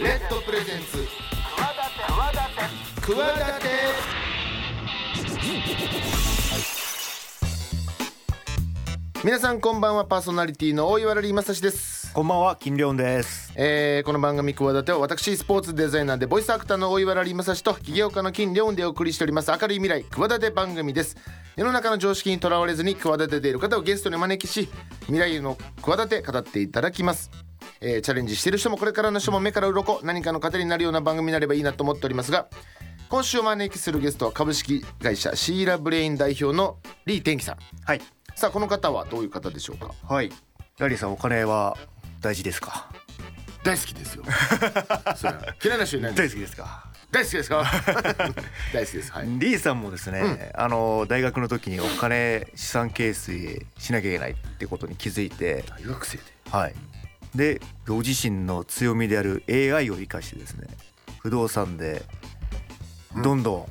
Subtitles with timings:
[0.00, 1.06] レッドプレゼンツ。
[2.96, 3.16] 企
[3.60, 3.68] て。
[9.22, 12.12] 皆さんこんばんはパーソナリティの大岩良正史です。
[12.12, 13.52] こんばんは金良です。
[13.54, 21.16] えーこの番組企ては私スポーツデザイナーでボイスアクターの大岩良正史と起業家の金良でお送りしております明るい未来企て番組です。
[21.54, 24.68] 世の中の常識にとらわれずに企てている方をゲストにお招きし
[25.02, 27.30] 未来の企て語っていただきます
[27.80, 32.48] えーチャレンジしている人もこれからの人も目から鱗何かの糧になるような番組になればいいなと思っておりますが
[33.08, 37.58] 今週お招きするゲストは株式会社シーラブレイン代表のリー天気さん。
[37.84, 38.00] はい。
[38.34, 39.92] さあこの方はどういう方でしょうか？
[40.08, 40.32] はい。
[40.78, 41.76] ラリーさんお金は
[42.20, 42.88] 大事ですか？
[43.62, 44.24] 大好きですよ。
[45.16, 45.54] それは。
[45.62, 46.84] 嫌いな人いないんです大好きですか？
[47.12, 47.64] 大好きですか？
[48.72, 49.12] 大好きです。
[49.12, 49.26] はい。
[49.38, 56.22] リーさんもですね、あの大学の時にお金資産形成しなきゃいけないってことに気づいて大学生で。
[56.50, 56.74] はい
[57.34, 60.68] でご自身の強みである AI を生かしてですね
[61.20, 62.02] 不動産で
[63.22, 63.66] どんどん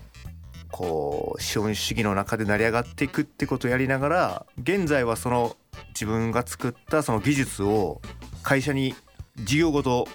[0.71, 5.55] こう資本主義の中で成り上がっていくってことをやりながら現在はその
[5.89, 8.01] 自分が作ったその技術を
[8.41, 8.95] 会社に
[9.35, 10.07] 事業ごと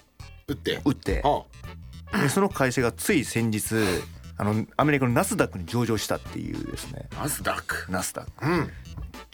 [0.48, 0.80] 打って。
[0.84, 1.22] 売って。
[1.24, 2.20] あ。
[2.20, 3.74] でその会社がつい先日
[4.36, 7.08] あのアメリカのナスダックに上場したっていうですね。
[7.16, 7.90] ナスダック。
[7.92, 8.46] ナスダック。
[8.46, 8.70] うん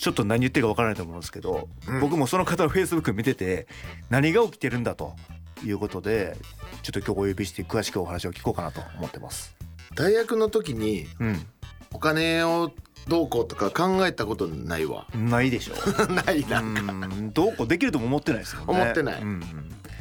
[0.04, 2.00] ちょっと何言ってるかわからないと思うんですけど、うん。
[2.00, 3.66] 僕もその方のフェイスブック見てて
[4.10, 5.16] 何が起きてるんだと
[5.64, 6.36] いうことで
[6.82, 9.56] ちょっと今日お呼びして詳しくお話を聞こうかなと思ってます。
[9.94, 11.46] 大学の時にうん、
[11.94, 12.70] お金を
[13.08, 15.06] どうこうとか考えたことないわ。
[15.14, 15.74] ないでしょ
[16.12, 17.32] ないなうん。
[17.32, 18.66] どうこうできるとも思ってないですよね。
[18.68, 19.22] 思ってない。
[19.22, 19.42] うんうん。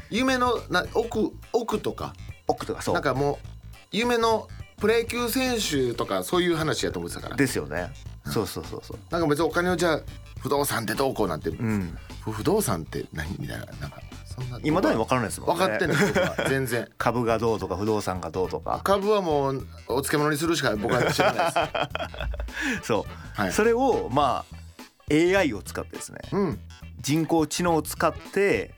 [0.10, 2.14] 夢のな奥奥とか。
[2.50, 2.94] 奥とかそう。
[2.94, 3.48] なんかもう
[3.94, 7.36] 夢のプロ野球選手とかそういう話やと思ってたから。
[7.36, 7.92] ですよね。
[8.26, 8.98] そうそうそうそう。
[9.10, 10.02] なんか別にお金をじゃあ
[10.40, 13.66] 不動産ってどうこうなんて、うん、ふ不動産って何みたいな。
[13.66, 14.60] なんかそんな。
[14.64, 15.66] 今だに分からないですもんね。
[15.66, 16.90] 分かってない全然。
[16.98, 18.82] 株がどうとか不動産がどうとか。
[18.84, 22.88] 株はもうお漬物にするしか僕は知らないです。
[22.88, 23.54] そう、はい。
[23.54, 26.20] それをまあ AI を使ってですね。
[26.32, 26.60] うん。
[27.02, 28.74] 人工知能を使って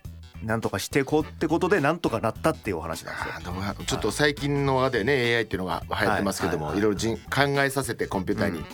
[0.46, 3.86] なんとかしていこうってことでなんとかなったっていうお話なんですよ。
[3.86, 8.66] ちょっと最近の輪でね AI っていうのが流行ってますけども、はいいろいろ人考えさせてコンピューターに、うん。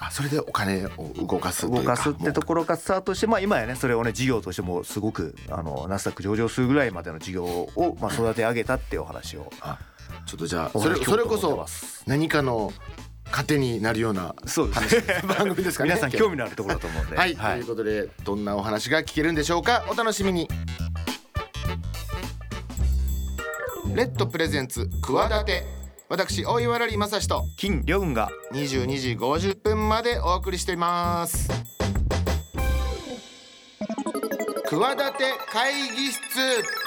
[0.00, 9.52] あそれでお金を動かす動かすってところがスタートしてまあ今やねそれをね事業としてもすごくあのナスダック上場するぐらいまでの事業をまあ育て上げたっていうお話を。
[9.60, 9.78] あ
[10.26, 11.66] ちょっとじゃあおそれそれこそ
[12.06, 12.72] 何かの
[13.30, 15.90] 糧になるようなそうです話 番組ですかね。
[15.90, 17.16] 皆さん興味のあるところだと思うんで。
[17.16, 19.84] はい、ということでどんなお話が聞けるんでしょうか。
[19.88, 20.48] お楽しみに。
[23.94, 25.78] レッドプレゼンツ企て。
[26.10, 28.30] 私大岩良正史と金良雲が。
[28.52, 31.48] 22時50分までお送りしています。
[34.64, 36.77] 企て会議室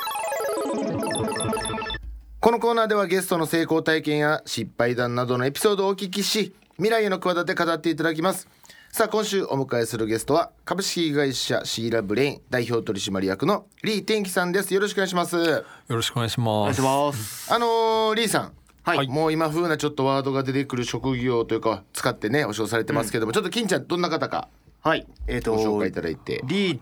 [2.42, 8.48] このコーナーではゲストの成功体験や失敗談などのエピソードをお聞きし未来への企て語っていただきます。
[8.92, 14.74] さあ今週お迎えするゲストは株式会社シーラブレイン代表取締役のリー天気さんです。
[14.74, 15.38] よろしくお願いします。
[15.38, 16.74] よろしくお願いしお願ます。
[16.74, 18.54] いしますあのーリーさん。
[18.82, 19.08] はい。
[19.08, 24.50] もう今風なちょっとワードが出てくる職業というか使ってねお仕事されてますけども、ちょっと金ちゃんどんな方か
[24.82, 25.06] はい。
[25.28, 26.42] えっ、とご紹介いただいて。
[26.46, 26.80] リー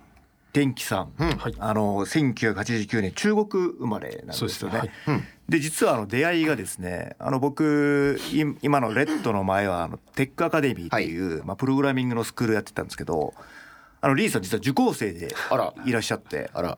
[0.51, 1.37] 天気さん、うん。
[1.37, 1.55] はい。
[1.59, 4.47] あの1989年中国生まれなんですよね。
[4.47, 4.91] ですね。
[5.07, 5.23] うん。
[5.49, 13.33] で実はあの出会いがですねあの僕い今のレッドの前はあのテックアカデミーっていう、まあ、プログラミングのスクールやってたんですけど
[14.01, 15.33] あのリーさん実は受講生で
[15.85, 16.49] いらっしゃって。
[16.53, 16.77] あら。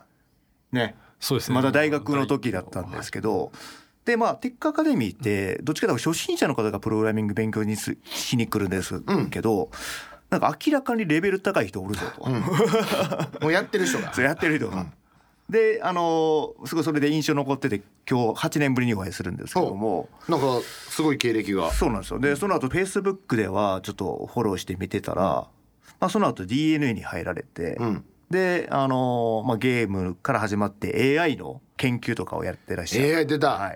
[0.71, 0.95] ね。
[1.19, 1.55] そうですね。
[1.55, 3.51] まだ大学の時だったんですけど。
[4.05, 9.69] でまあテックアカデミーってどっちかというと初心者の方がプログラミング勉強にすしに来るんですけど、
[10.31, 12.41] なんか明らかにレベル高い人おるぞと、 うん。
[13.41, 14.11] もうやってる人が。
[14.15, 14.87] それやってる人が。
[15.49, 20.07] であのすごいそれで印象残ってて今日8年ぶりにお会いするんですけども。
[20.29, 21.71] なんかすごい経歴が。
[21.71, 22.19] そうなんですよ。
[22.19, 25.49] でその後フェイスブックではちょっとフォローして見てたら、ま
[26.07, 28.05] あ、その後 DNA に入られて、うん。
[28.29, 33.75] であの、まあ、ゲームから始まって AI の研究とかをやってらっしゃる、AI 出た、は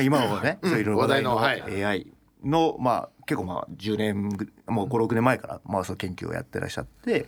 [0.00, 0.70] い、今はね、うん。
[0.72, 2.06] そういろいろ話題の話題の AI
[2.44, 7.26] の、まあ、結構まあ10年ぐもう56年前から、まあ、その研究をやってらっしゃって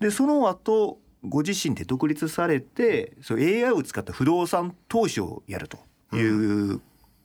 [0.00, 5.78] でその後ご自身で独立されてそう AI を使った不動産投資をやると
[6.16, 6.80] いう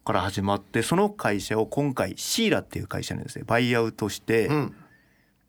[0.05, 4.75] から始まってその会社を今回シーラっていう会社にですねバイアウトして、うん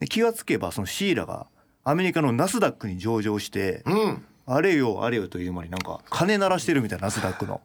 [0.00, 1.46] で気がつけばそのシーラが
[1.84, 7.60] アメリカのナスダックに上場して、うんあれよあれよという間になんか金鳴らしてるみたいなナスダックの。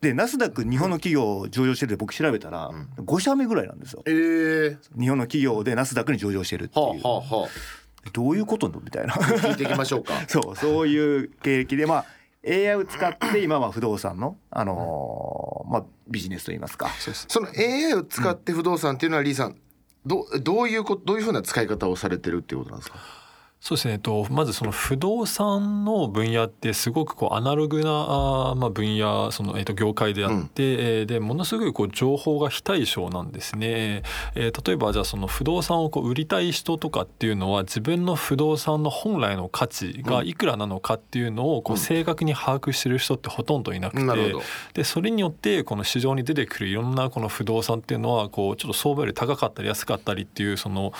[0.00, 4.02] でナスダック日本の企業上場してるって僕調べたら5社目ぐらいなんですよ。
[4.06, 6.86] えー、日本の企業でナスダックに上場してるっていう。
[6.86, 7.48] はあはあは
[8.12, 9.14] どういうことみたいな。
[9.14, 10.12] あ聞いていきましょうか。
[10.28, 12.04] そうそういう経歴でまあ
[12.48, 16.88] AI を使って今は不動産の、あのーまあ、ビジネスといいますか。
[17.28, 19.56] その AI を使って不動産っていうのはリーさん
[20.04, 22.98] どどういうこどういうふうな使い方をされてるっていうことなんですか？
[23.66, 34.04] そうですね、えっと、まずその不動産の分野ってすごくこうアナログなあ、まあ、分野その、えっと、業界であって、うん、でものすごいこう情報が非対称なんですね、
[34.36, 44.40] えー、例えばじゃあその不動産をこう売りたい人とかっていうのは自分の不動産の本来の価値がいくらなのかっていうのをこう正確に把握してる人ってほとんどいなくて、うん、
[44.74, 50.92] でそれによってこの市場に出てくるいろんなこの不動産っていうのはこうちょっと相場より高かったり安かったりっていうその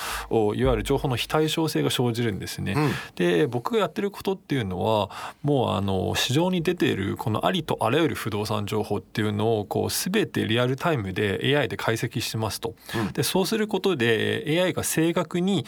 [0.57, 2.75] いわゆる情報の非対称性が生じるんですね。
[2.77, 5.11] うん、で僕がやってることっていうのは
[5.43, 15.65] もうあの市場に出ているこのありとあらゆる不動産情報っていうのをこう全てリアルタイムで AI で解析してますと、うん、でそうすることで AI が正確に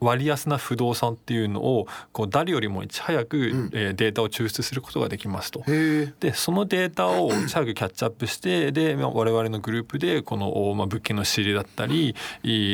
[0.00, 5.62] 割安な不動産っていうのをこう誰よりもいち早く、うん、データを抽出することができますと。
[5.66, 12.14] でそのデータをいち早くキャッチアップしてで我々のグループでこの、まあ、物件の仕入れだったり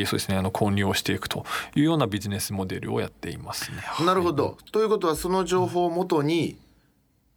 [0.05, 1.45] そうですねあの購入をしていくと
[1.75, 3.77] いうようなビジネスモデルをやっていますね。
[4.05, 4.57] なるほど。
[4.71, 6.57] ということはその情報をもとに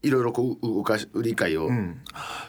[0.03, 2.01] いろいろこう動かし売り買いを、うん、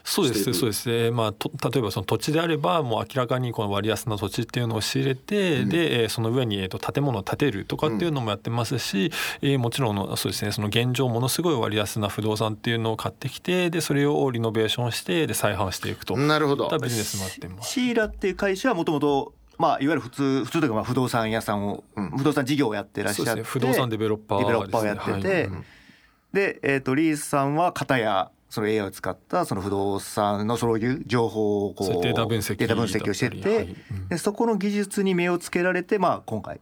[0.04, 16.18] そうですそうですね、まあ、と例えばその土地であればもう明らかにこの割安な土地っていうのを仕入れて、うん、でその上に、えー、と建物を建てるとかっていうのもやってますし、うん、えー、もちろんそうですねその現状ものすごい割安な不動産っていうのを買ってきてでそれをリノベーションしてで再販していくと。
[16.18, 16.76] なるほど。
[16.82, 17.72] ビジネスもやってます。
[17.72, 25.64] シーラっていう会社はもともとまあ、いわゆる普通普通というかまあ不動産屋さんを、うん、不動産事業をやってらっしゃって、ね、不動産デベロッパー、ね、デベロッパーをやってて、はい、
[26.34, 33.66] で、えーと、リースさんは片やその AI を使ったその不動産のそういう情報をこうデータ分析データ分析をしてて、はい。
[33.66, 36.60] うん、でそこの技術に目をつけられて、まあ、今回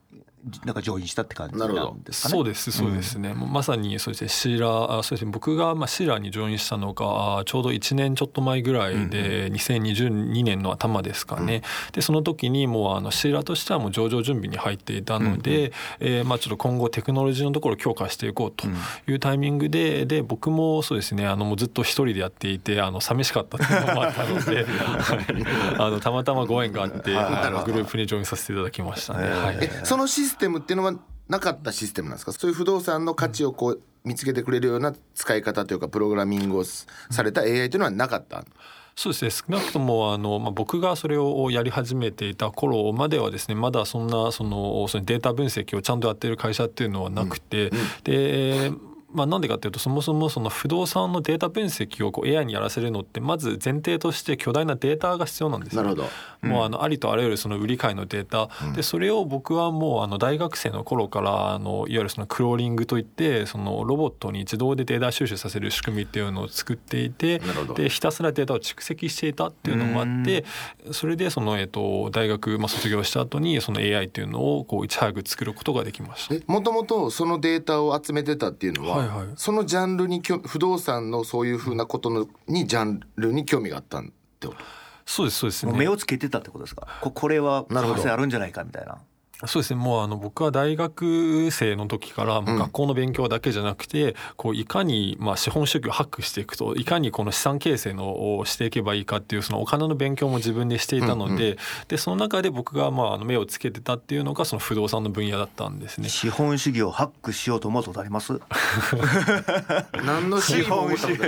[0.66, 2.32] なんか上院したって感じなんですかね。
[2.32, 3.30] そうですそうですね。
[3.30, 4.30] うん、まさにそうですね。
[4.30, 5.32] シーラそうですね。
[5.32, 11.62] 僕がまあシーラに上院したのがちょうど1年ちょっと前ぐらいで、うん、2022年の頭ですかね。
[11.88, 15.74] うん、でその時にもうあのシーラとしてはもう上場準備に入っていたので、うん、
[16.08, 18.68] えー、まあちょっと今後テクノロジーのところを強化していこうと
[19.10, 21.28] いうタイミングで、で僕もそうですね。
[21.28, 24.66] あのもうずっと一人でやっていてあの寂しかったっていうのもあったので、
[25.78, 29.30] あのたまたまご縁があってあのグループにジョインさせていただきましたね。
[29.30, 30.94] はい、そのシステムっていうのは
[31.28, 32.32] なかったシステムなんですか？
[32.34, 36.88] そういう不動産の価値をこう見つけてくれるような使い方というかプログラミングをさ
[37.24, 38.44] れた AI というのはなかった、
[38.96, 39.32] そうですね。
[39.32, 48.72] 少なくともあの、まあ、僕がそれをやり始めていた頃まではですねまだそんなそのそのデータ分析をちゃんとやっている会社っていうのはなくて、うんうん、で
[49.14, 55.84] まあ、なんでかっていうとそもそもその不動産のデータ分析をこう AI にやらせるのってまず前提として巨大なデータが必要なんですよ。
[55.84, 56.10] なるほど、
[56.44, 67.42] うん、もうあのありとあらゆるその売り買いのデータ、うん、でそれを僕はもうあの大学生の頃からあのいわゆるそのクローリングといってそのロボットに自動でデータ収集させる仕組みっていうのを作っていて
[67.76, 70.46] でひたすらデータを蓄積していたっていうのもあって
[70.92, 76.52] それでその、えっと、大学、まあ、卒業した後にその AI っていうのをこういち早く作ることができました。
[76.52, 84.60] もともとそのデータを集めてたっていうのは、はいはい、そのジャャンルに不動産のそういうふうなことのにジャンルに興味があったってこと？
[85.06, 86.88] そうですそうです、ね、目をつけてたってことですか？
[87.02, 89.00] これは可能性あるんじゃないかみたいな
[89.48, 89.80] そうですね。
[89.80, 106.10] もうあの僕は大学生の時からもう学校の勉強だけじゃなくて、こういかにまあ資本主義をハックしていくといかにこの資産形成のをしていけばいいかっていうそのお金の勉強も自分でしていたので,、でその中で僕がまああの目をつけてたっていうのがその不動産の分野だったんですね。
[106.10, 108.40] 資本主義をハックしようと思うことあります？
[110.06, 111.20] 何の資本主義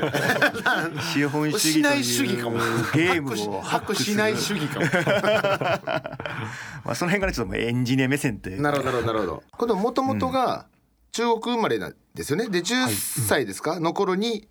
[1.14, 2.58] 資本主義しない主義かも。
[2.94, 4.86] ゲームをハックしない主義かも。
[6.86, 8.52] まあその辺からちょっとエンジニア目線って。
[8.52, 10.68] なるほどなるほどこれもともとが
[11.12, 12.50] 中国生まれなんですよね。
[12.50, 12.88] で10
[13.28, 14.48] 歳ですか、の頃に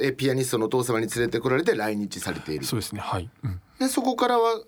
[0.00, 2.64] えピアニストのお父様に連れてこられて来日されている。
[2.64, 4.62] そうですねはい、うん、でそこからは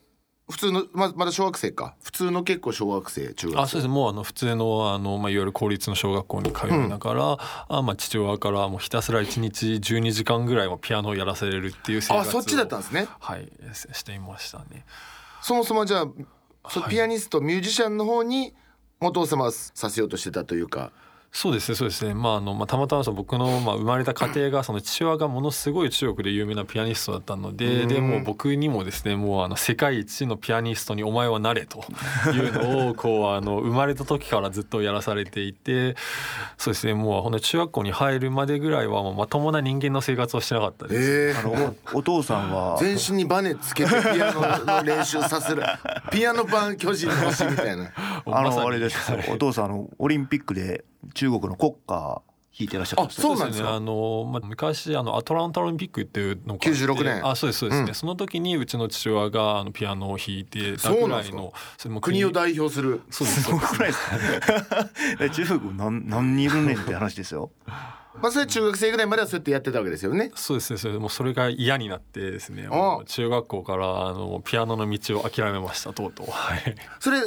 [0.48, 1.96] 普通のままだ小学生か。
[2.02, 3.60] 普通の結構小学生中学生。
[3.62, 3.88] あそうです。
[3.88, 13.08] もうあの普通のあの、まあ、いわゆる公立の小学校に通いながら、うん、あまあ父親からもうひたすら1日12時間ぐらいはピアノをやらせれるっていう生活をあそっちだったんですね。
[13.18, 13.50] はい
[13.92, 14.86] していましたね。
[15.42, 16.06] そもそもじゃあ
[16.68, 18.54] そピアニスト、ミュージシャンの方に
[19.00, 20.92] お父様はさせようとしてたというか。
[21.32, 22.14] そうですねそうですね。
[22.14, 31.84] まああの、まあ、たまたまその僕の、まあ、生まれた家庭がその父親がものすごい中国で有名なピアニストだったのででも僕にもですねもうあの世界一のピアニストにお前はなれと
[32.32, 35.96] いうのをこうあの生まれた時からずっとやらされていて
[36.56, 41.10] そうですねもうほん中学校に入るまでぐらいはもうまともな人間の生活をしてなかったです。
[41.10, 42.76] えー、あのお父さんは？
[42.80, 45.62] 全身にバネつけてピアノの練習させる
[46.10, 47.92] ピアノ版巨人の星みたいな。
[48.26, 49.12] あのあれです。
[49.28, 50.84] お父さんあのオリンピックで
[51.14, 52.22] 中国の国歌
[52.58, 53.22] 弾いてらっしゃったんですか？
[53.28, 53.76] そうなんですかね。
[53.76, 57.26] あの、まあ、昔あのアトランタオリンピックっていうのがあって96年。
[57.26, 57.94] あそうですそうですね、うん。
[57.94, 63.02] その時にうちの父親があのピアノを弾いてたぐらいのそれも国を代表する。
[63.10, 63.50] そうですす。
[63.50, 63.98] ごくないです
[64.40, 64.90] か？
[65.20, 67.50] え中国何何人いるねんって話ですよ。
[68.22, 70.32] まあそれ中学生ぐらいまではそうやってやってたわけですよね。
[70.34, 73.00] そうですねそれもうそれが嫌になってですねあ。
[73.04, 76.26] 中学校からあのピアノの道を諦めましたとうとう。
[76.30, 76.74] はい。
[76.98, 77.20] それ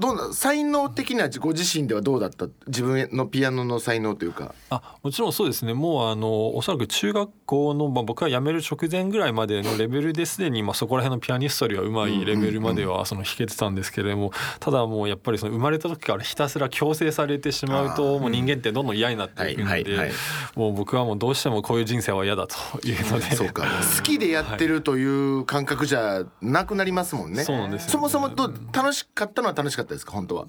[0.00, 2.46] どうな才能的にはご自身ではどうだった？
[2.66, 4.54] 自分のピアノの才能というか。
[4.70, 5.72] あもちろんそうですね。
[5.74, 20.08] もうあのおそらく中学校の、まあ、僕が辞める直前ぐらいまでのレベルですでに、まあ、そこら辺のピアニストよりはうまいレベルまではその弾けてたんですけれどもただもうやっぱりその生まれた時からひたすら強制されてしまうともう人間ってどんどん嫌になっていくのはいはいはい。
[20.08, 20.14] で
[20.56, 23.36] もう僕はもうどうしてもこういう人生は嫌だというので。
[23.36, 23.64] そうか。
[23.96, 27.44] 好きでやってるという感覚じゃなくなりますもんね。
[27.44, 29.83] そうなんですそもそもと楽しかったのは楽しかった？
[29.84, 30.46] ですか本当は。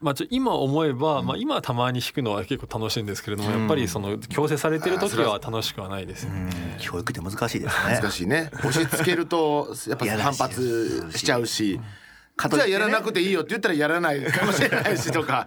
[0.00, 6.24] まあ、ちょ今思えば、まあ、今はたまに弾くのは結構楽しいんですけれども、やっぱりその強制されてる時は楽しくはないです。
[6.24, 6.50] よね。
[6.80, 8.00] 教育って難しいですね。
[8.00, 8.50] 難しいね。
[8.54, 11.80] 押し付けるとやっぱ 反発しちゃうし
[12.50, 15.46] じゃあやらなくていいよって言ったらやらないかもしれないしとか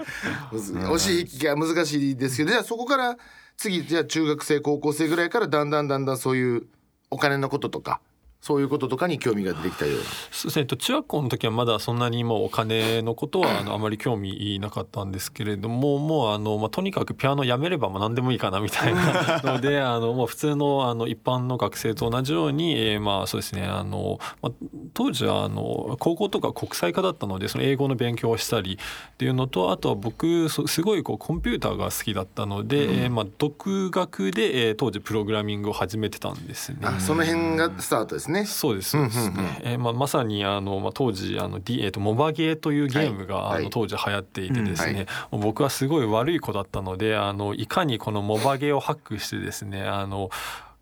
[0.53, 3.17] 押し引きが難しいですけどじゃあそこから
[3.57, 6.67] 次じゃあ中学生高校生ぐらいからだんだんだんだんそういう
[7.09, 8.01] お金のこととか
[8.45, 10.03] そういうこととかに興味が出てきたような。
[10.03, 10.11] そう
[10.49, 10.61] ですね。
[10.61, 24.51] えっと中学校の時はまだそんなにもうお金のことはあのあまり興味なかったんですけれどももうあの、まあ、とにかくピアノやめればまあ何でもいいかなみたいなので あのもう普通のあの一般の学生と同じように、えーまあそうですねあの、まあ、
[24.93, 36.79] 当時はあの高校とか国際科だったのでその英語の勉強をしたりっていうのとあとは僕そすごいこうコンピューターが好きだったので、えーまあ、独学で、えー当時プログラミングを始めてたんですね。
[36.83, 38.89] あその辺がスタートですねそうです。
[38.89, 39.59] そうですね。
[39.61, 43.61] えーまあまさにあのまあ当時あの D えっ、とモバゲーというゲームが、はい。
[43.61, 45.05] あの当時流行っていてですね、うんはい
[45.45, 50.29] 僕はすごい悪い子だったのであのいかにこのモバゲーをハックしてですねあの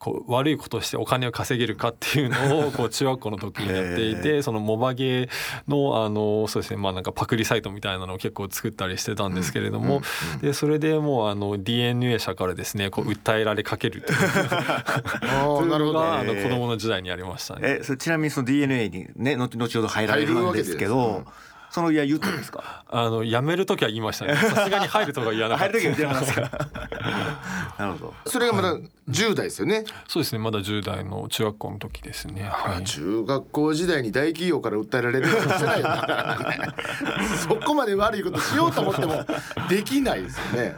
[0.04, 5.30] こう悪いことをしてお金を稼げるかっていうのをこう中学校の時にやっていてそのモバゲー
[5.70, 10.02] のあのそうですねまあなんかパクリサイトみたいなのを結構作ったりしてたんですけれども、
[10.42, 14.18] でそれでもうあの DNA 社からですねこう訴えられかけるという。
[14.20, 14.84] あ
[15.62, 16.00] あなるほど。
[16.00, 17.78] があの子供の時代にありましたね。
[17.80, 21.24] えそれちなみにその DNA にね後後ほど入られるんですけど
[21.74, 22.86] そのいや言ったんですか？
[22.88, 24.36] あの辞める時は言いましたね。
[24.36, 25.80] さすがに入るとか言わなかった。
[25.80, 26.76] 入る時は言ってなかったんです
[27.74, 28.78] かなるほどそれがまだ
[29.10, 30.40] 10代ですよねそうですね。
[30.40, 32.44] まだ10代の中学校の時ですね。
[32.44, 32.84] はい。
[32.84, 35.28] 中学校時代に大企業から訴えられる
[37.48, 39.26] そこまで悪いことしようと思っても
[39.70, 40.76] できないですよね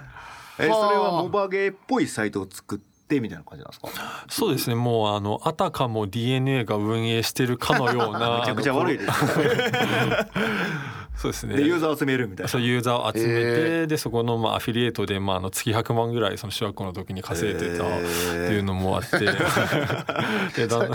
[0.60, 3.88] えはあそれはモバゲーっぽいサイトを作ってみたいな感じなんですか？
[4.30, 4.76] そうですね。
[4.76, 8.40] もうあのあたかも DNA が運営してるかのような。
[8.42, 9.12] めちゃくちゃ悪いです
[11.18, 11.56] そうですね。
[11.56, 12.50] でユーザーを集めるみたいな。
[12.50, 13.42] そうユーザーを集めて、
[13.84, 18.06] えでそこのまあアフィリエイトでまああの月100万ぐらいその小学校の時に稼いでたって
[18.54, 19.20] いうのもあって、
[20.56, 20.92] でだんだん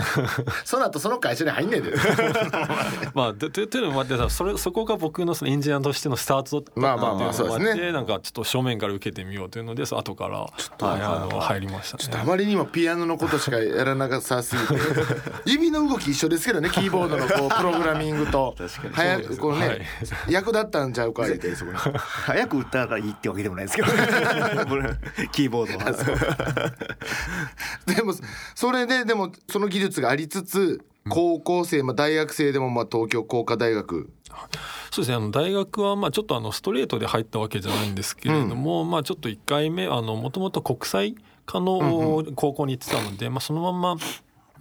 [0.63, 1.93] その後その会社に入んねえで
[3.13, 7.91] まあととというのもあってさそれそこが僕のそのエンジニアとしてのスタートだったまあまあまあっていうのもあってそうですね。
[7.91, 12.21] なんかちょっと正面から受けてみようというのでその後からはいあの入りましたね。
[12.21, 14.81] あまりにもピアノのことしかやらなさすぎて
[15.45, 18.55] 指の動き一緒ですけどねキーボードのこう プログラミングと。
[18.93, 19.81] 早くこうね、はい
[20.29, 21.77] 役立ったんちゃうか言ってそこに。
[21.77, 23.87] 早く打ったらいいってわけでもないですけど
[25.31, 26.71] キーボードは。
[27.85, 28.13] でも
[28.55, 34.09] それででもその技術がありつつ高校生、まあ、大学生でもまあ東京工科大学。
[34.91, 35.15] そうですね。
[35.15, 41.15] あの大学はまあちょっとあのストレートで入ったわけじゃないんですけれども、まあちょっと1回目あのもともと国際
[41.45, 43.95] 科の高校に行ってたので、まあ、そのまんま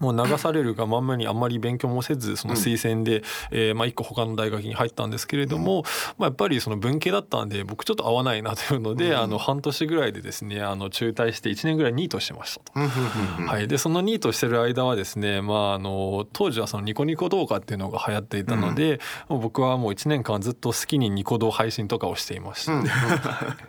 [0.01, 5.85] もう流されるがまんまにあんまり勉強もせずその推薦で、えーまあ一個他の大学に入ったんですけれども、
[6.19, 12.81] まあ、やっぱりその文系だったんで僕ちょっと合わないなというので、あの半年ぐらいでですねあの中退して1年ぐらいニートしてましたと。
[12.81, 22.73] はい、でそのニートしてる間はですね、まあ、あの当時はそのニコニコ動画っていうのが流行っていたので、僕はもう1年間ずっと好きにニコ動配信とかをしていました。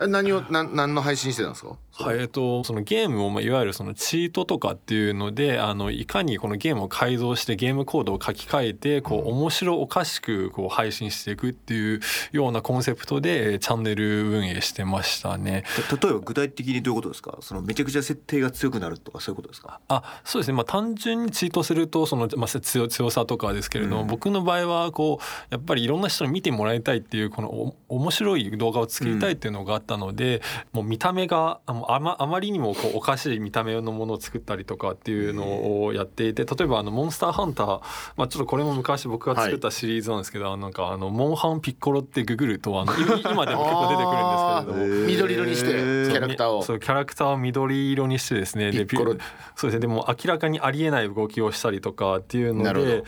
[0.00, 1.76] え何を何何の配信してたんですか？
[1.92, 2.20] はい。
[2.20, 12.00] えっと、そのゲームを、まあ、いわゆるそのチートとかっていうのであのいかにこのゲームを改造してゲームコードを書き換えてこう面白おかしくこう配信していくっていう
[12.32, 15.64] ようなコンセプトでえーチャンネル運営してましたね。
[15.88, 17.38] た例えば具体的にどういうことですか？
[17.40, 19.80] そのめちゃくちゃ設定が強くなるとかそういうことですか？
[19.88, 37.80] あそうですね、まあ、単純にチートするとその、まあ、強強さとかですけれども、僕の場合はこうやっぱりいろんな人に見てもらいたいっていうこのお面白い動画を作りたいっていうのがあったので、もう見た目があまあまりにもこうおかしい見た目のものを作ったりとかっていうのをやっっていて例えばあのモンスターハンター、
[38.16, 45.06] まあ、ちょっとこれも昔僕が作ったシリーズなんですけど、なんかあのモンハンピッコロってググるとあのい今でも結構出てくるんですけれども。
[45.08, 46.62] 緑色にしてキャラクターを。
[46.62, 48.70] そうキャラクターを緑色にしてですね。
[48.70, 49.16] でピッコロ。
[49.56, 49.80] そうですね。
[49.80, 52.92] でも明らかにありえない動きをしたりとかっていうのなるほど。
[52.92, 53.04] で。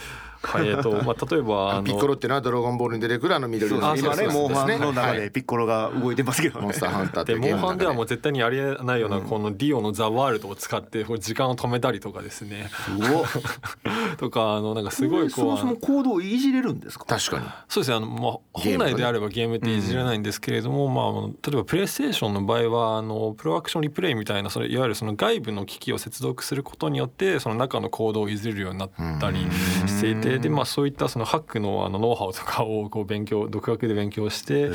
[0.46, 4.26] はいえっと まあ、例えばあのピッコロっていうのはドラゴンボールに出てくるあの緑のあそうね。
[4.28, 5.20] モンハンの中はい。
[5.20, 6.64] でピッコロが動いてますけどね。
[6.64, 7.50] モンスターハンターっていで。
[7.52, 12.70] モンハンではもう絶対にありえないようなこのディオのザ・ワールドを使ってこう時間を止めたりとかですね。
[14.18, 17.04] とかあのなんかすごいこうそもそもコードをいじれるんですか？
[17.06, 17.44] 確かに。
[17.68, 29.38] そうですねあの、まあ、本来であればゲームっていじれないんですけれども、まあ例えばプレイステーションの場合はあのプロアクションリプレイみたいなそれいわゆるその外部の機器を接続することによってその中のコードをいじれるようになったり
[29.86, 34.68] していてで、まあ、そういったそのハックのあのノウハウとかをこう勉強独学で勉強して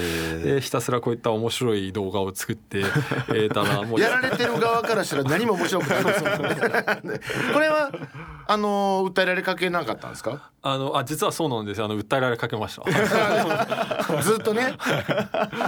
[0.44, 2.80] でひたすらこういった面白い動画を作って、
[3.30, 6.04] えーたらもうやられてる側からしたら何も面白くない。
[6.04, 7.20] ですよね
[7.54, 7.92] これは
[8.48, 10.50] あの訴えられかけなかったんですか？
[10.62, 11.86] あのあ実はそうなんですよ。
[11.86, 12.84] あの訴えられかけました。
[14.22, 14.74] ずっとね。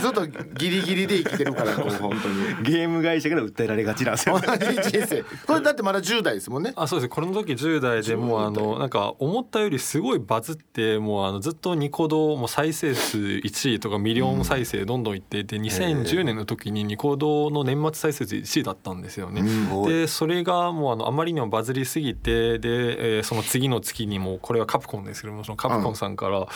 [0.01, 2.63] ずっとギリギリで生きてるからこう本当に。
[2.63, 4.39] ゲーム会社から訴えられがちなんですよ。
[4.39, 5.23] 同じ人生。
[5.45, 6.73] これだってまだ10代ですもんね。
[6.75, 7.09] あそうです。
[7.09, 19.41] この時10代でもうあのなんか思ったよりすごいバズってもうあのずっとニコ動も再生数1位とかミリオン再生どんどんいっていて2010年の時にニコ動の年末再生数1位だったんですよね。
[19.87, 26.47] でそれがもうあのあまりにもバズりすぎてで、えーその次の月にもこれはカプコンですけどもそのカプコンさんから、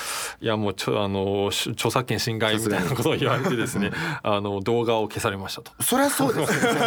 [0.42, 3.92] いやもうちょあのし著作権侵害みたいなことを言われてですね
[4.24, 5.72] あの動画を消されましたと。
[5.82, 6.80] そりゃそうですよね。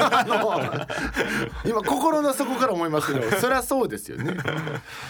[1.64, 4.36] 今心の底から思いますけどそりゃそうですよね。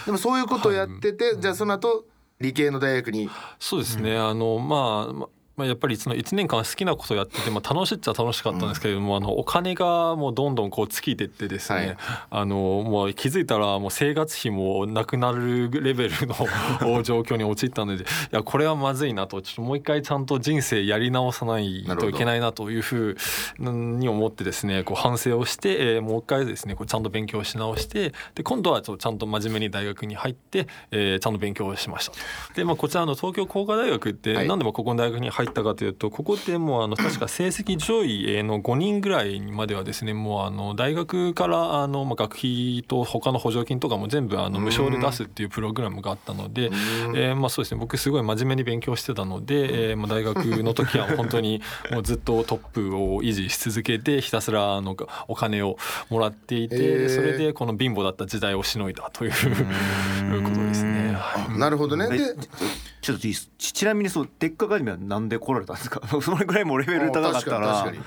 [0.05, 2.05] でもそういうことをやってて、じゃあその後
[2.39, 3.29] 理系の大学に。
[3.59, 5.27] そうですね、あのまあ
[5.59, 11.97] ままあ、やっぱりその1年間好きなことをやってて、まあ、楽しいっちゃ楽しかったんですけれども、あのお金がもうどんどんこう尽きてってですね、はい。
[12.29, 16.35] あのもう気づいたらもう生活費もなくなるレベルの
[17.03, 23.17] 状況に陥ったのでいやこれはまずいなとちょっともう一回ちゃんと人生やり直さないといけないなというふう
[23.59, 32.13] に思ってですねこう反省をして、えーもう一回ですねこうちゃんと勉強し直してで今度はちょっとちゃんと真面目に大学に入って、えーちゃんと勉強をしました。
[32.55, 34.47] で、まあ、こちらの東京工科大学ってはい。
[34.47, 46.71] 何でもここの大学に入ったかというとここってもうあの 確か成績上位の5人ぐらいまではですねもうあの大学からあのまあ学費と他の補助金とかも全部あの無償で出すっていうプログラムがあったので、
[47.15, 47.79] えーまあそうですね。
[47.79, 54.95] 僕すごい真面目に勉強してたので、えーまあ大学の時は本当に もうずっとトップを維持し続けてひたすらあの
[55.27, 55.77] お金を
[56.09, 57.09] もらっていて、えー。
[57.09, 59.31] それでこの貧乏だった時代をしのいだという
[60.43, 61.08] ことですね。
[61.19, 61.57] はい。
[61.59, 62.07] なるほどね。
[62.11, 62.35] えで
[63.01, 66.01] ちょっといいですちちなみにそう鉄火アカデミーはなんで来られたんですか？
[66.21, 67.67] それぐらいもうレベル高かったら。
[67.83, 67.99] 確かに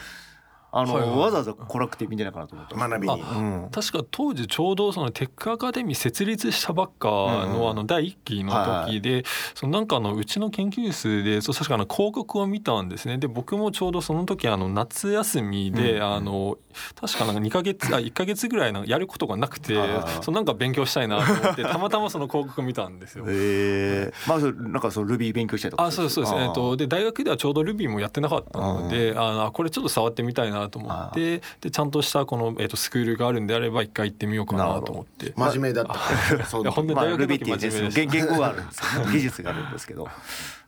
[0.75, 3.21] あの、はいはいわざわざ来なくていいんじゃないかなと思ったに学びに。
[3.21, 3.69] うん。
[3.71, 8.53] 確か当時ちょうどそのテックアカデミー設立したばっかのあの第一期の
[8.87, 13.19] 時でそのなんかあのうちの研究室でそう確かあの広告を見たんですね。
[13.19, 16.57] で僕もちょうどその時あの夏休みであの
[16.99, 20.13] 確かなんか2ヶ月あ1ヶ月ぐらいなんかやることがなくてはいはいはい。
[20.23, 23.27] そうなんか勉強したいなと思ってたまたまその広告見たんですよ。
[23.29, 35.33] ええまあそれなんかそのルビー勉強したりとかあそうですそうです、えっと、で大学ではちょうど Ruby もやってなかったのであのこれちょっと触ってみたいなと思ってでちゃんとしたこの、えっと、スクールがあるんであれば一回行ってみようかなと思って。
[35.37, 35.95] 真面目だった。
[36.71, 40.09] 本当にまあ、大学の時真面目で言言語があるんですけど、ね、 技術があるんですけど。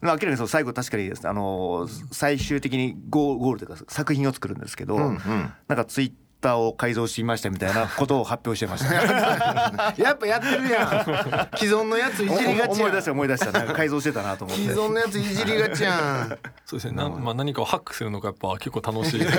[0.00, 5.52] まあ明らかにその最後確かにですねあの最終的にゴーゴールというか作品を作るんですけど、うんうん。
[5.68, 6.12] なんかツイッ
[6.44, 8.94] ターを改造してみましたみたいなことを発表してました、
[9.96, 11.58] やっぱやってるやん。
[11.58, 12.88] 既存のやついじりがちやん。
[12.88, 13.52] 思い出した思い出した。
[13.52, 14.62] なんか改造してたなと思って。
[14.64, 16.38] 既存のやついじりがちやん。
[16.66, 16.96] そうですね。
[16.96, 19.20] なまあ何かをハックするのがやっぱ結構楽しい。
[19.24, 19.32] ちょっ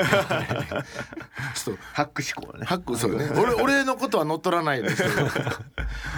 [1.78, 3.30] とハック思考だねハックそうね。
[3.38, 5.16] 俺俺のことは乗っ取らないですけど。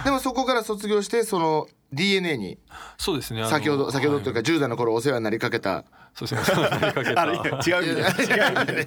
[0.06, 2.58] でもそこから卒業してその DNA に
[2.97, 3.45] そうですね。
[3.47, 5.86] 先ほど先ほどというかは10代の頃お世話になりかけた。
[6.13, 6.58] そうですね。
[6.91, 7.21] かけた。
[7.21, 8.86] あれ違う意味で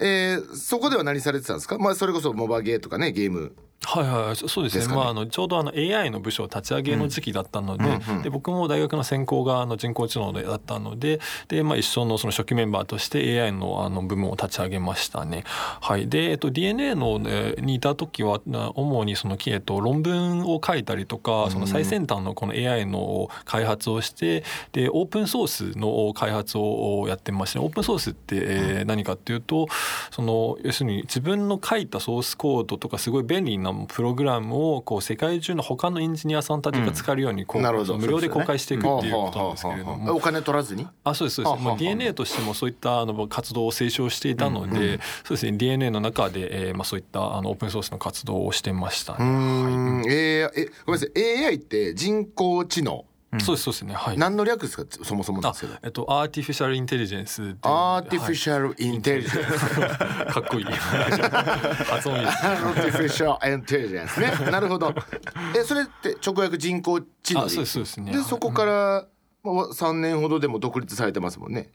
[0.00, 1.78] えーそこでは何されてたんですか？
[1.78, 4.86] まあそれこそモバゲーとかねゲームはいはいそそうですね。
[4.86, 4.94] ね。
[4.94, 7.84] まああのちょうどあの AI の部署立ち上げの時期だったので,、
[8.22, 15.44] で僕も大学の専攻があの人工知能でだったのでで、まあ、一緒のその初期メンバーとして AI のあの部門を立ち上げましたね。
[15.46, 29.68] はい、で、えっと、DNA の、えーにいた時はな主にその、えっと、論文を書いたりとかその最先端のこの AI の開発をしてでオープンソースの開発をやってまして、オープンソースって、えー何かっていうと
[30.10, 37.98] その要するに自分の書いたソースコードとかすごい便利なものプログラムをこう世界中の他のエンジニアさんたちが使えるようにこう、なるほど。
[37.98, 40.16] 無料で公開していくっていうことなんですけれども。
[40.16, 40.86] お金取らずに？
[41.04, 45.52] あそうですそうです、まあ、ははは DNA としてもそういったあの活動を推奨していたので、そうですね。
[45.52, 51.44] DNA の中で、えーまあ、そういったあのオープンソースの活動をしてましたうーね、ん AI えごめんなさい。
[51.46, 53.04] AI って人工知能？
[53.38, 53.94] そうですそうですね。
[53.94, 54.18] はい。
[54.18, 54.84] 何の略ですか？
[55.04, 55.78] そもそもなんあですけど。
[55.84, 59.58] えっとアーティフィシャルインテリジェンスアーティフィシャルインテリジェン
[60.28, 60.64] スかっこいい。
[61.86, 62.26] 発音いい。
[62.26, 64.50] アーティフィシャルインテリジェンスね。
[64.50, 64.92] なるほど。
[65.56, 68.10] えそれって直訳人工知能あそうですそうですね。
[68.12, 69.06] ではいそこから
[69.44, 71.70] まあ3年ほどでも独立されてますもんね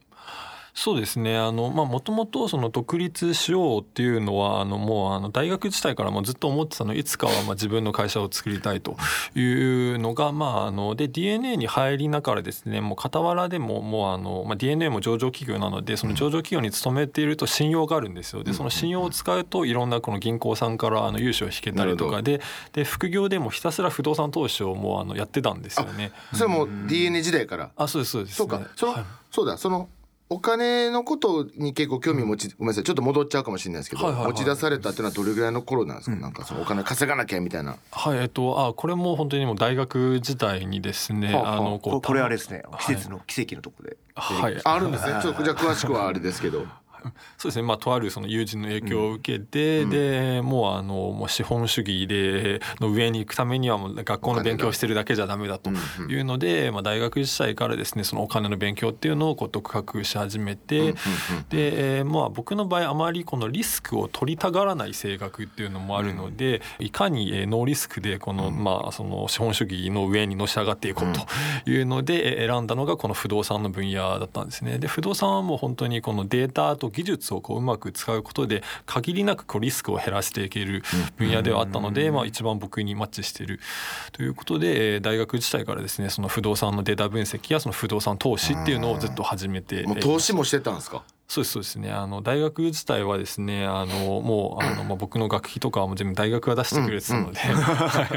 [0.77, 1.37] そうですね。
[1.37, 8.97] あのまあもともとその独立しようっていうのはあのもうあの大学時代からもずっと思ってたのいつかはまあ自分の会社を作りたいと
[9.35, 18.43] いうのがまああので DNA に入りながらですねもう傍らでももうあのまあ DNA も上場企業なのでその上場企業に勤めていると信用があるんですよ。
[18.43, 22.41] でその信用を使うといろんなこの銀行さんからあの融資を引けたりとかで
[22.73, 26.11] で副業でもひたすら不動産投資をもうあのやってたんですよね。
[26.33, 27.71] それも DNA 時代から？
[27.77, 28.61] あそうですそうです、ね、そうか。
[28.75, 29.05] その、はい。
[29.31, 29.57] そうだ。
[29.57, 29.87] その
[30.29, 34.31] お金のことに結構興味持ち、ごめんなさいちょっと戻っちゃうかもしれないですけど、はいはいはい。
[34.33, 37.77] 持ち出されたっていうのはどれぐらいの頃なんですか、なんかそのお金稼がなきゃみたいな。
[37.91, 41.57] はい、えっと、あ、これも本当にもう大学時代にですね、はあはあ。
[41.57, 42.63] あの、ここれあれですね。
[42.71, 42.79] はい。
[42.79, 45.19] 季節の奇跡のとこではい、ああるんですね。
[45.21, 46.65] ちょっとじゃあ詳しくはあれですけど
[47.37, 55.69] そうですね、まあ、とあるその友人の影響を受けて、で、もう、あの、もう資本主義で、の上に行くためには、もう学校の勉強をしてるだけじゃダメだと
[56.09, 60.93] いうので、まあ、大学時代からですね、そのお金の勉強っていうのをこう独学し始めて。
[61.49, 74.77] で、えーまあ、僕の場合、あまりこのリスクを取りたがらない性格っていうのもあるので、いかにえーノーリスクで、この、まあ、その資本主義の上にのし上がっていこうというので、えー選んだのがこの不動産の分野だったんですね。
[74.77, 80.83] で、不動産はもう本当にこのデータと技術をこううまく使うことで限りなくこうリスクを減らしていける
[81.17, 83.59] 分野ではあったので、まあ、一番僕にマッチしている。
[84.13, 89.83] ということでえー大学時代からですねその不動産のデータ分析やその不動産投資っていうのをずっと始めて。
[90.01, 91.03] 投資もしてたんですか？
[91.27, 91.91] そうですそうですね。
[91.91, 98.07] あの大学自体はですねあのもうあの、まあ、僕の学費とかはもう全部大学が出してくれてたので、 はい。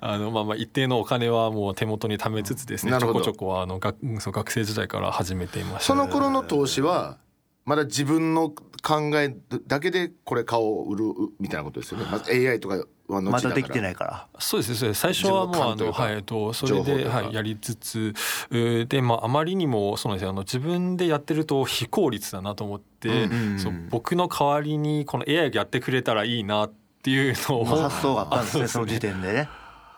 [0.00, 5.86] あのまあまあ一定のお金はもう手元に貯めつつですねちょこちょこあの学そう学生時代から始めていました。
[5.88, 7.16] その頃の投資は
[7.64, 9.34] まだ自分の考え
[9.66, 11.04] だけでこれ顔を売る
[11.40, 12.76] みたいなことですよね、まず AI とか
[13.08, 13.50] は後まだから。
[13.50, 14.28] だできてないから。
[14.38, 14.76] そうですね。
[14.76, 18.14] そうです最初はもうあの、はいえっと、それで、はい、やりつつ
[18.50, 20.30] えーで、まあ、あまりにもそうなんですよ。
[20.30, 26.72] あの自分でやってると非効率だなと思って、うんそう僕の代わりにこの AI がやってくれたらいいなっ
[27.02, 27.64] ていうのを。
[27.64, 29.48] まあ発想があったんですね あその時点でね。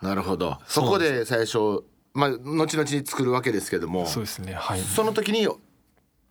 [0.02, 0.59] なるほど。
[0.66, 4.07] そこで最初まあ後々に作るわけですけども。
[4.07, 4.55] そうですね。
[4.55, 4.81] はい。
[4.81, 5.48] その時に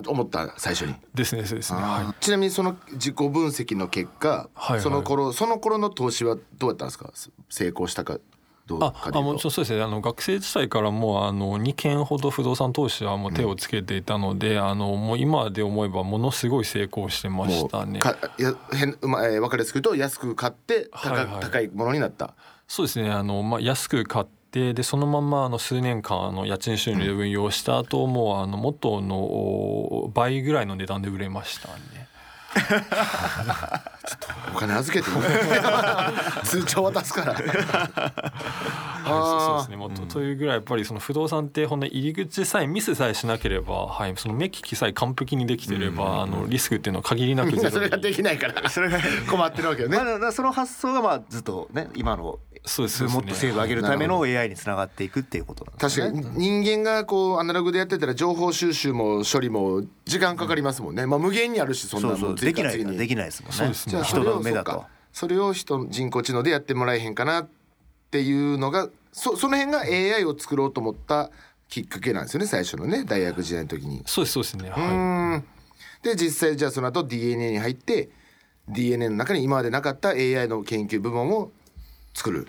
[0.05, 0.95] 思った最初に。
[1.13, 1.81] ですねそうですね。
[1.81, 2.23] はい。
[2.23, 4.81] ちなみにその自己分析の結果、はいはい。
[4.81, 7.11] その頃その頃の投資はどうやったんですか？
[7.49, 8.19] 成功したか
[8.67, 9.81] どうあかあもうそうですね。
[9.81, 17.99] あの学生時代からもうあの2件ほど不動産投資はもう手をつけていたので、あのもう今で思えばものすごい成功してまもしたね。
[17.99, 18.01] う。
[18.01, 21.41] かや変うま、えー、分かりやすく言うと安く買って高,、はいはい。
[21.41, 22.33] 高いものになった。
[22.67, 23.11] そうですね。
[23.11, 32.05] あの、まあ、安く買ってでそのままあの数年間あの家賃収入で運用した後、もうあの元のお倍ぐらいの値段で売れましたね。
[34.55, 35.11] お金預けて
[36.45, 37.33] 通帳渡すから。
[37.33, 37.43] はい、
[39.07, 39.75] そうですね。
[39.75, 47.69] もうとというぐらいやっぱりその不動産ってほんで入り口さえミスさえしなければ、はい、その目利きさえ完璧にできてれば、あのリスクっていうのは限りなくゼロ。
[47.71, 48.69] それができないから。
[48.71, 49.97] それが困ってるわけよね。
[49.97, 53.09] まあだからその発想がまあずっとね今のそうですね。
[53.09, 56.07] もっと精度を上げるための AI につながっていくっていうことなんですね。
[56.11, 56.63] 確かに。
[56.63, 62.29] 人間がこうアナログでやってたら情報収集も処理も時間かかりますもんね、まあ無限にあるしそんなそうそう。
[62.29, 62.97] もん次できない。
[62.97, 63.57] できないですもんね。
[63.57, 63.91] そうですね。
[63.91, 64.89] 人じゃあそれをの目だとそうか。
[65.13, 67.47] それを人人工知能でやってもらえへんかなっ
[68.11, 71.31] ていうのがそその辺が AI を作ろうと思った
[71.69, 74.03] きっかけなんですよね最初のね大学時代の時に。
[74.05, 75.41] そうですそうですね、うは
[76.03, 76.05] い。
[76.05, 78.09] で実際じゃあその後 DNA に入って
[78.67, 81.51] DNA の中に今までなかった AI の研究部門を
[82.13, 82.47] 作る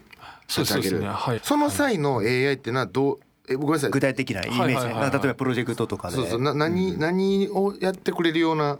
[0.48, 1.08] そうですそうですね。
[1.08, 1.40] はい。
[1.42, 3.90] その際の AI っていうのはどうえごめんなさい。
[3.90, 4.64] 具体的なイメージね。
[4.64, 5.10] はいはいはいはい。
[5.12, 6.16] 例えばプロジェクトとかで。
[6.16, 6.42] そうそう。
[6.42, 8.78] な何、何をやってくれるような？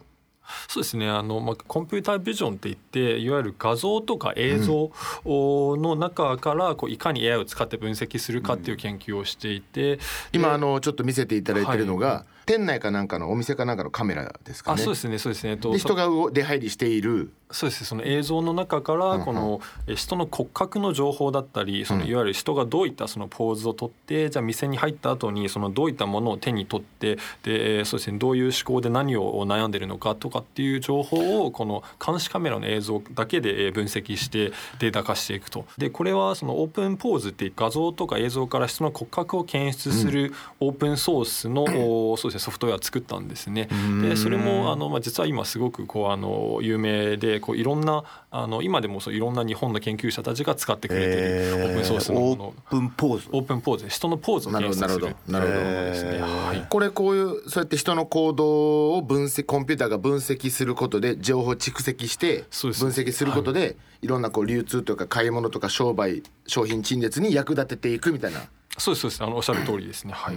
[0.69, 1.09] そうですね。
[1.09, 4.93] あの、まあ、コンピュータービジョンって言っていわゆる画像とか映像
[5.25, 9.99] の中からこういかに AI を使って分析するかっていう研究をしていて、
[10.33, 14.81] 今あのちょっと見せていただいてるのが、店内かなんかのお店かなんかのカメラですかね。
[14.81, 15.51] あそうですねそうですね。
[15.51, 17.33] えっとで人が出入りしている。
[17.51, 35.67] そうですねその映像の中からこのえ人の骨格の情報だったりそのいわゆる人がどういったそのポーズをとってじゃあ店に入った後にそのどういったものを手に取ってでえーそうですねどういう思考で何を悩んでるのかとかっていう情報をこの監視カメラの映像だけで分析してデータ化していくと。
[35.79, 41.65] でこれはそのオープンポーズって画像とか映像から人の骨格を検出するオープンソースの、
[42.19, 43.69] そうですね、ソフトウェアを作ったんですね。
[44.03, 53.29] でそれもあの、まあ、実は今すごくこうあの有名でこういろんなあの今でもそういろんな日本の研究者たちが使ってくれてるオープンソースのもの、オープンポーズ。
[53.33, 53.89] オープンポーズ。
[53.89, 55.17] 人のポーズを検出する。
[55.29, 55.61] なるほど。
[55.61, 56.19] ですね。
[56.21, 56.67] はい。
[56.69, 68.41] これこういうそうやって人の行動を分析コンピューターが分析することで情報を蓄積して分析することで、い、ろんなこう流通というか買い物とか商売商品陳列に役立てていくみたいな
[68.79, 70.13] そうですそうですあのおっしゃる通りですね。
[70.13, 70.37] はい。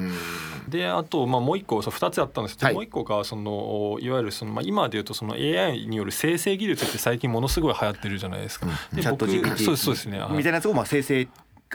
[0.70, 8.68] であとまあもう一個そう二つあったんですけど、はいもう一個がそのいわゆるそのまあ今でいうとその AI による生成技術って最近ものすごい流行ってるじゃないですか。
[8.94, 10.20] でチャット僕 GPT そうですそうですね。
[10.20, 11.28] はいみたいなやつをまあ生成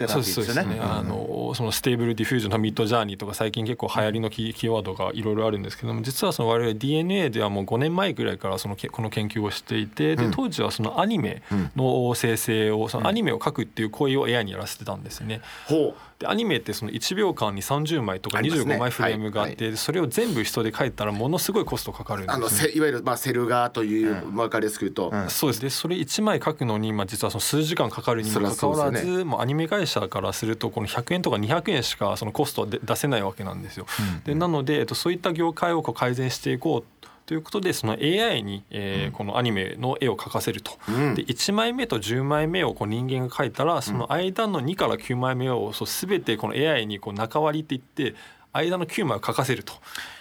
[0.07, 0.77] そうですよね。
[0.81, 11.43] あのその Stable Diffusion の Midjourney とか最近結構流行りのキーワードがいろいろあるんですけども実はその我々 DeNA ではもう5年前ぐらいからそのけこの研究をしていてで当時はそのアニメ
[11.77, 15.39] の生成をそのアニメを描くっていう行為を AI にやらせてたんですね。
[15.65, 18.75] ほでアニメってその1秒間に30枚とかありますね。
[18.75, 25.61] 25枚フレームがあっはてそれを全部人で描いたらものすごいコストかかるんですあのいわゆるまあセル画という分かりやすく言うと、そうです。
[25.61, 33.85] でそれ1枚書くのに、まあ、実はその数時間かかるにもかかわらず、もうアニメ会社からするとこの100円とか200円しかそのコストはで出せないわけなんですよ。
[34.23, 41.15] でなので、えっと、そういった業界をこう改善していこうということでその AI に、えーこのアニメの絵を描かせると、ん。
[41.15, 48.15] で1枚目と10枚目をこう人間が描いたらその間の2から9枚目をそう全てこの AI にこう中割りっていって
[48.51, 49.73] 間の9枚を描かせると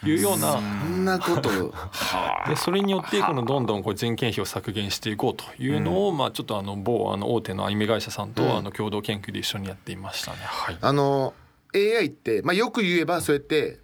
[0.05, 0.55] いうような。
[0.55, 1.51] そんなこと。
[2.49, 10.39] でそれによってこのどんどんこう人件費を削減していこうというのを、まあちょっとあの某あの大手のアニメ会社さんとあの共同研究で一緒にやっていましたね。
[10.43, 10.79] はい。
[10.81, 11.35] あの
[11.75, 13.79] AI って、まあ、よく言えばそうやって、ん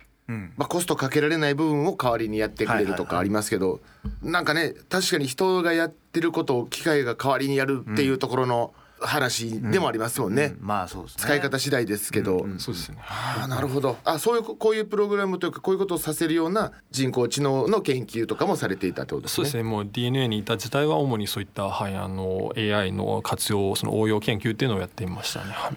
[0.56, 3.80] まあ、コストかけられない部分を代わりにやってくれるとかありますけど、
[4.22, 12.98] なんかね確かに人がやってることを機械が代わりにやるっていうところの話でもありますもんね、まあそうですね使い方次第ですけど、そうですね。
[13.00, 19.34] ああなるほどあそういうこういうプログラムというかこういうことをさせるような人工知能の研究とかもされていたってことですね。
[19.36, 19.62] そうですね。
[19.62, 25.52] もう DNA にいた自体は主にそういったはいあの AI の活用その応用研究っていうのをやっていましたね。
[25.52, 25.76] はい。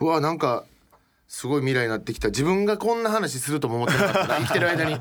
[0.00, 0.64] うわなんか
[1.28, 2.28] すごい未来になってきた。
[2.28, 4.28] 自分がこんな話するとも思ってなかった。
[4.28, 4.94] な 生きてる間に。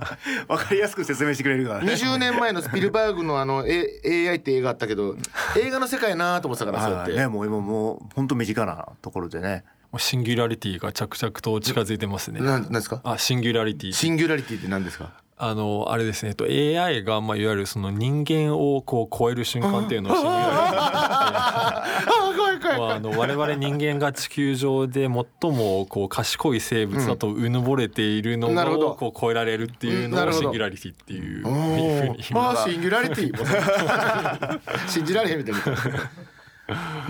[0.47, 1.81] わかりやすく説明してくれるから。
[1.81, 5.15] ね20年前のスピルバーグのあの、A、AI って映画あったけど
[5.57, 9.63] 映画の世界やなと思ってたからそうやって、はいねもう今もう本当身近なところでね。
[9.97, 12.41] シンギュラリティが着々と近づいてますね。
[12.41, 12.99] なんなんですか？
[13.05, 13.91] あシンギュラリティ。
[13.93, 15.11] シンギュラリティって何ですか？
[15.37, 16.29] あのあれですね。
[16.29, 20.75] えっと AI がまあいわゆるその人間をこう超える瞬間っていうのをシンギュラリティって。
[20.75, 22.79] 言ってああ怖い怖い。
[22.79, 25.07] まあ、あの我々人間が地球上で
[25.41, 35.61] 最もこう賢い生物だとうぬぼれているのをこう超えられるっていうのをシンギュラリティっていうおふうにーあーシンギュラリティ 信じられへんみたいな。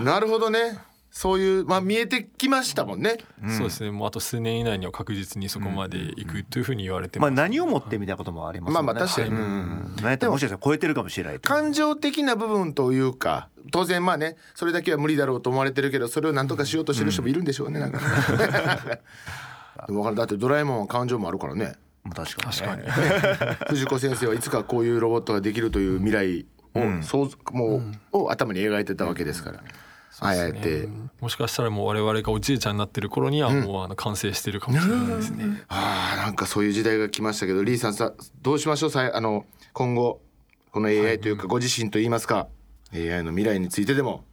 [0.00, 0.78] なるほどね
[1.16, 3.16] そういうまあ見えてきましたもんね。
[3.48, 3.90] そうですね。
[3.90, 8.74] もうあと数年以内には確実にそこまでいくというふうに言われてまあます、何をもってみたいなこともありますね。
[8.74, 9.30] まあまあ確かに。
[9.30, 9.40] はい。
[9.40, 9.96] うん。
[10.02, 11.48] 何やったらもしかしたら超えてるかもしれないと。
[11.48, 19.00] 感情的な部分というか当然まあねそれだけは無理だろうと思われてるけどそれを何とかしようとしてる人もいるんでしょうねなんかね。
[19.88, 20.16] でも分かる。
[20.16, 21.76] だってドラえもんは感情もあるからね。
[22.04, 22.54] まあ確かに。
[22.54, 23.54] 確かに。
[23.72, 27.80] 藤子先生はいつかこういうロボットができるという未来を、想像も
[28.12, 29.86] う、を頭に描いてたわけですから、ああ
[30.22, 30.88] やって、
[31.20, 35.62] もしかしたらもう我々がおじいちゃんになってる頃にはもうあの完成してるかもしれないですね。
[35.68, 38.90] ああなんかそういう時代が来ましたけどリーさんさどうしましょう？
[38.90, 40.20] さいあの今後
[40.72, 42.48] この AI というかご自身といいますか、
[42.94, 44.24] AI の未来についてでも。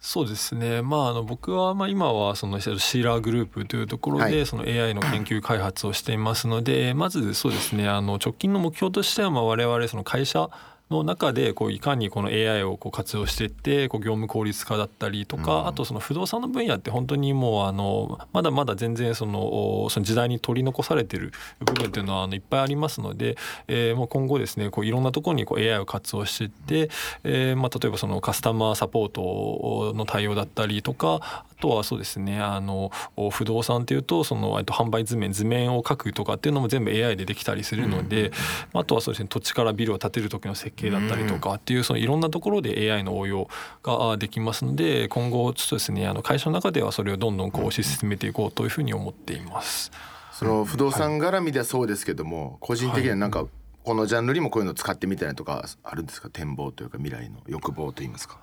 [0.00, 4.32] そうですね、まあ、あの僕はまあ今はそのシーラーグループというところはい。
[4.32, 7.88] でその AI の研究開発をしていますのでまずそうですね。
[7.88, 10.50] あの直近の目標としてはまあ我々その会社
[10.90, 26.90] の中でこういかにこの AI をこう活用していってこう業務効率化だったりとか、あとその不動産の分野って本当にもうあのまだまだ全然そのその時代に取り残されてる部分っていうのはあのいっぱいありますので、えーもう今後ですねこういろんなところにこう AI を活用していって、
[27.22, 32.90] えーまあ、例えばそのカスタマーサポートの対応だったりとかあとはそうですねあの
[33.30, 38.32] 不動産っていうとそのえっと販売図面図面を書くとかっていうのも全部 AI でできたりするので、
[38.72, 43.48] まああとはそうですね土地からビルを建てる時の設計だったりとかっていうそのいろんなところで AI の応用
[43.82, 49.90] があできますので今後ちょっとですねあの会社の中ではそれをどんどんこう推し進めていこうというふうに思っています。
[50.32, 53.46] その不動産絡みではそうですけども、個人的にはなんか
[53.84, 56.28] このジャンルにもこういうの使ってみたいなとかあるんですか？
[56.28, 58.38] 展望というか未来の欲望といいますか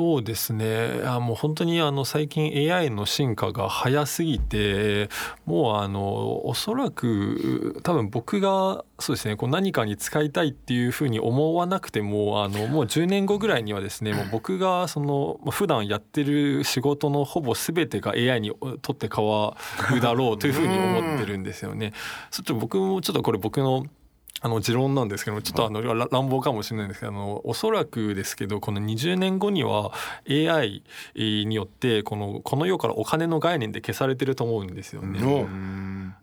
[0.00, 5.10] そうですねあもう本当にあの最近 AI の進化が早すぎて
[5.44, 19.54] もうあのおそらく多分僕がそうですねこう何かに使いたいっていうふうに思わなくてもあのもう10年後ぐらいにはですねもう僕がその普段やってる仕事のほぼ全てが AI にとって変わ
[19.90, 21.92] るだろうというふうに思ってるんですよね。
[22.30, 23.84] ちょっと僕もちょっとこれ僕の
[24.42, 29.92] あの持論なんですけどちょっとあの乱暴かもしれないんですけどあのおそらくですけどこの20年後には
[30.28, 30.82] AI
[31.14, 35.20] によってこのこの世からお金の概念で消されてると思うんですよね。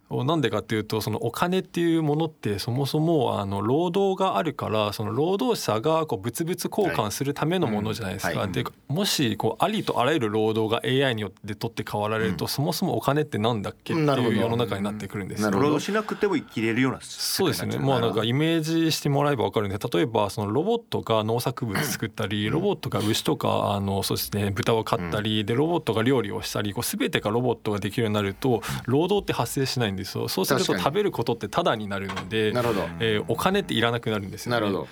[0.09, 8.47] なんでかっていうとそのお金っていうものってそもそもあの労働があるからその労働者がこう物々交換するためのものじゃないですか。
[8.47, 15.51] でもしこうありとあらゆる労働が AI によって取って代わられると、そもそもお金ってなんだっけっていう世の中になってくるんですよ。
[15.51, 17.77] 労働しなくても生きれるようなそうですね。
[17.77, 30.27] もうなんかイメージしてもらえば分かるんで例えばそのロボットが農作物 作ったり、ロボットが牛とかあのそうですね豚を飼ったり、でロボットが料理をしたりこう全てがロボットができるようになると労働って発生しないんですよ。
[30.27, 34.87] そうすると食べることってタダになるのでなるほど、えー、お金っていらなくなるんですよ、ね、なるほど。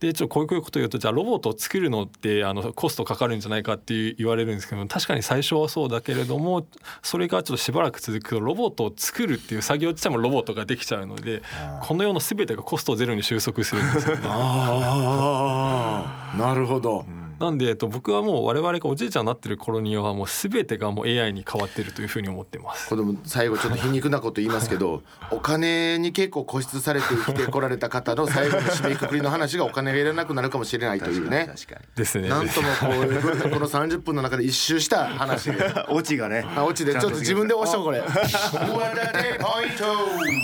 [0.00, 6.66] でちょっとこういうこと言うとじゃあロボットを作るのってあのコストかかるんじゃないかって言われるんですけど確かに最初はそうだけれども
[7.02, 11.40] それがちょっとしばらく続くとロボットを作るっていう作業自体もロボットができちゃうので
[11.82, 14.22] この世の全てがコストゼロに収束するんですよね。
[14.28, 22.88] あなるほど、うんなんで、えっと、僕はもう我々がおじいちゃんになってる頃にはもう全てがもう AI に変わってるというふうに思ってます。
[22.88, 31.50] 子供最後ちょっと皮肉なこと言いますけど お金に結構固執されて生きてこられた方の最後の締めくくりの話がお金がいらなくなるかもしれないというね。
[31.94, 32.28] ですね。
[32.28, 35.50] なんともこうこの30分の中で一周した話
[35.88, 36.46] オチ がね。
[36.66, 38.02] オチでちょっと自分で押しとこれ。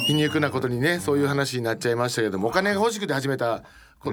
[0.07, 3.63] 皮肉なことにねそういう話になっちゃいましたけどもお金が欲しくて始めた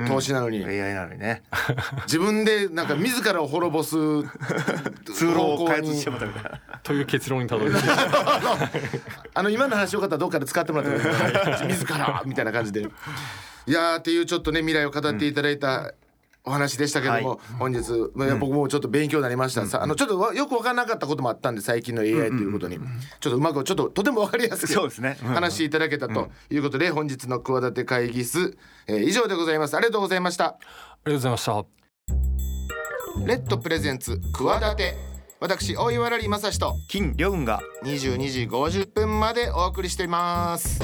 [0.07, 1.41] 投資なのに、うん、AI なのにね。
[2.05, 3.95] 自分でなんか自らを滅ぼす
[5.13, 7.79] 通路を開発してたみたいなという結論にたどり着い
[9.33, 12.87] あの今の話よかったらどっかで使ってもらってください自らみたいな感じで。
[13.67, 15.93] いやっていうちょっとね未来を語っていただいた、
[16.49, 17.81] お話でしたけども、はい、本日、
[18.15, 22.87] まあ、僕もちょっと勉強になりました、うん、あのちょっとよく分からなかったこともあったんで最近の AI ということに、うん、
[23.19, 28.57] ちょっとうまくちょっととても分かりやすくそうです、ね、話していただけたということで、本日の企て会議室、
[28.87, 29.75] えー、以上でございます。
[29.75, 30.45] ありがとうございました。
[30.45, 30.57] あ
[31.05, 31.79] りがとうございました。
[33.25, 34.95] レッドプレゼンツ企て
[35.39, 37.59] 私大岩良正史と金良雲が。
[37.83, 40.79] 22時50分までお送りしています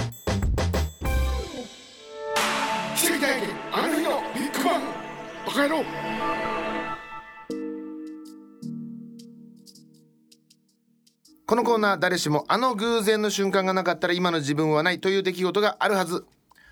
[5.56, 5.86] カ野郎
[11.48, 16.26] このコーナー誰しもあの偶然の瞬間がなかったら今の自分はないという出来事があるはず。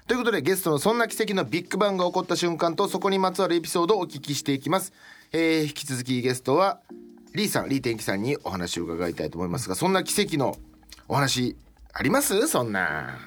[0.06, 4.92] ということでゲストのそんな奇跡のビッグバンが起こった瞬間とそこにまつわるエピソードをお聞きしていきます、
[5.32, 6.82] えー、引き続きゲストは
[7.34, 10.58] リーさんリー天気さんにお話を伺いたいと思いますがそんな奇跡の
[11.08, 11.56] お話
[11.94, 12.50] あります？
[12.50, 13.18] そんな。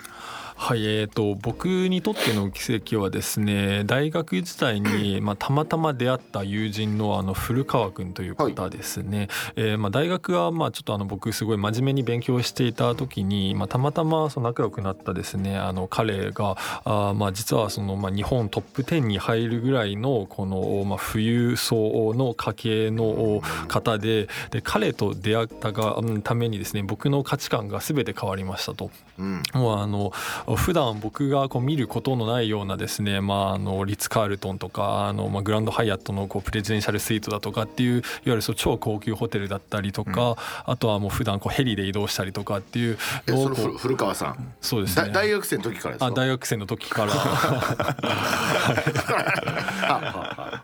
[0.59, 28.91] はいえーと、僕にとっての奇跡はですね大学時代に、 まあ、たまたま出会った友人のあの古川君という方ですね、はい、えー、まあ、大学はまあちょっとあの僕すごい真面目に勉強していた時に、まあ、たまたまその仲良くなったですねあの彼があ、まあ、実はその、まあ、日本トップ10に入るぐらいのこの、まあ、富裕層の家系の方でで彼と出会ったがためにですね僕の価値観が全て変わりましたと。
[29.19, 30.13] うん、もうあの
[30.55, 44.55] 普段僕がこう見ることのないようなですね、まあ、あのリッツ・カールトンとかあの、まあ、グランドハイアットのこうプレジデンシャルスイートだとかっていういわゆるそう超高級ホテルだったりとか、うん、あとはもう普段こうヘリで移動したりとかっていうの古川さん？
[44.61, 45.11] そうですね。
[45.13, 46.07] 大学生の時からですか？
[46.07, 47.13] あ大学生の時から。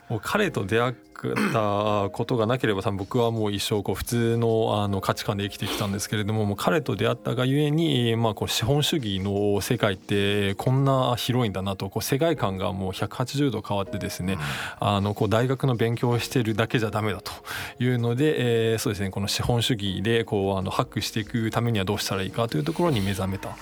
[0.09, 0.95] もう彼と出会
[1.31, 14.39] ったことがなければ多分僕はもう一生こう普通のあの価値観で生きてきたんですけれどももう彼と出会ったがゆえに、まあ、こう資本主義の世界ってこんな広いんだなとこう世界観がもう180度変わってですね、
[14.81, 17.33] あのこう大学の勉強をしてるだけじゃダメだと
[17.79, 23.57] いうので、えー、そうですねこの資本主義でこうあのハックしていくためにはどうしたらいいかというところに目覚めた。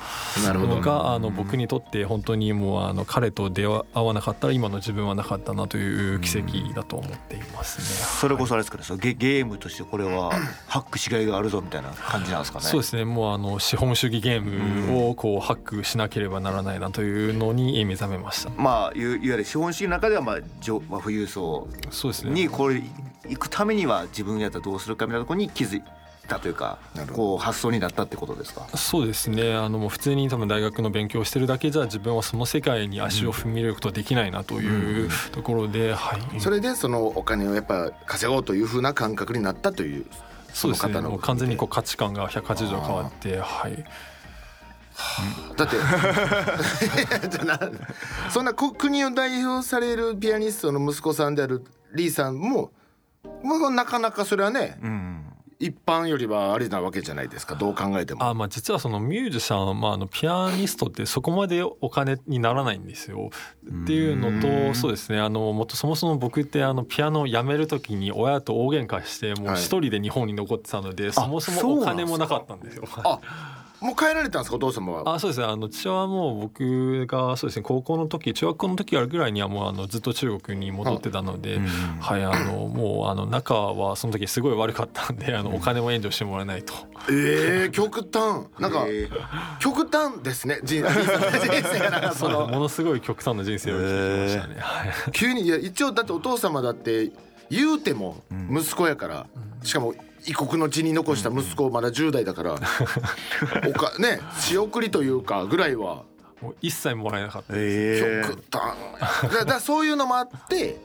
[0.67, 7.50] のがあの僕にとって本当にもうあの彼と出会わなかったら今の自分はなかったなという奇跡だと思っています。
[7.50, 7.50] ね。
[7.63, 10.33] それこそあれですかねゲゲームとしてこれは
[10.67, 12.65] ハックしがいがあるぞみたいな感じなんですかね。
[12.65, 18.51] そうですねもうあの資本主義ゲームをこうハックしなければならないなというのに目覚めました。
[18.51, 21.69] まあいわゆる資本主義の中ではまあ上、まあ、富裕層
[22.25, 22.83] にこれ
[23.29, 25.83] 行くためには自分やったらどうするかみたいなところに気づ
[26.31, 27.17] たというかなるほど。
[27.17, 28.67] こう発想になったってことですか？
[28.77, 29.55] そうですね。
[29.55, 40.07] あのもう普通に多分大学の勉強をしてるだけじゃ自分はその世界に足を踏み入れることはできないなというところで、はい、それでそのお金をやっぱ稼ごうというふうな感覚になったという
[40.53, 40.93] そうですね。
[40.95, 43.85] の方のもう完全にこう価値観が180度変わってはい。
[45.57, 45.77] だって
[48.31, 52.71] そんなこ国を代表されるピアニストの息子さんであるリーさんも
[53.43, 55.10] もうなかなかそれはね、うん
[55.61, 58.25] 一般よりはあれなわけじゃないですかどう考えても。
[58.25, 63.31] あまあ実はそのミュージシャン、まあ、あのピアニストってそこまでお金にならないんですよ。
[63.85, 72.85] っていうのとそうですねあのもっとそもそも僕ってあのピアノをやめる時に親と大喧嘩してもう一人で日本に残ってたので、そもそもお金もなかったんですよ。
[72.97, 75.15] あもう帰られたんですかお父様は？
[75.15, 75.47] あそうですね。
[75.47, 81.61] あの父親はもう僕がそうですね高校の時中学校の時ぐらいにはもうあのずっと中国に戻ってたので、
[82.01, 86.75] はいあのもうあの仲はその時すごい悪かったんであのお金も援助してもらえないと。
[87.11, 88.47] ええ極端。
[88.59, 89.09] なんかえ
[89.61, 92.47] 極端ですね人 人生がなんかその。
[92.47, 92.53] ね。
[92.53, 94.61] ものすごい極端な人生を生きてきましたね。
[94.61, 95.13] はい。
[95.13, 97.11] 急にいや一応だってお父様だって
[97.51, 99.27] 言うても息子やから、
[99.63, 99.95] しかも
[100.27, 102.55] 異国の地に残した息子まだ10代だから、
[103.69, 106.05] おかね仕送りというかぐらいは。
[106.41, 108.05] もう一切もらえなかったです。
[108.07, 108.25] え。
[108.27, 109.35] 極端。
[109.35, 110.81] だだそういうのもあって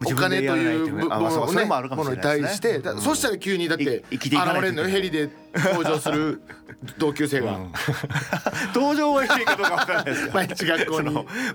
[0.02, 2.56] お金といいう部とねもあるかもものにしれないですね。
[2.56, 4.88] 対してだそしたら急にだってい生きていかないと現れるのよ。
[4.88, 6.40] ヘリで登場する
[6.98, 7.58] 同級生が。
[8.74, 10.96] 登場はいいかどうかわかんないですけど毎日学校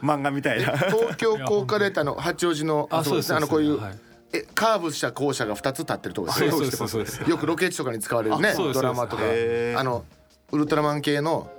[0.04, 0.78] 漫画みたいな。
[0.78, 3.34] 東京高架レーターの八王子のあそうです。
[3.34, 7.30] あのこういう、はいえカーブした校舎が2つ立ってるとこですね。
[7.30, 9.24] よくロケ地とかに使われるねドラマとか。
[9.78, 10.04] あの
[10.52, 11.50] ウルトラマン系の